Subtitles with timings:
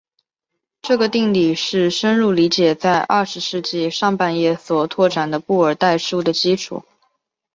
[0.81, 6.83] 这个定理是深入理解在二十世纪上半叶所拓展的布尔代数的基础。